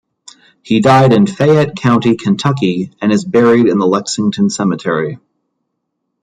[0.63, 5.19] He died in Fayette County, Kentucky and is buried in the Lexington Cemetery.